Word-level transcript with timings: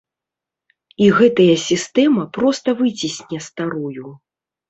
І 1.07 1.09
гэтая 1.17 1.55
сістэма 1.65 2.23
проста 2.37 2.67
выцісне 2.81 3.39
старую. 3.51 4.07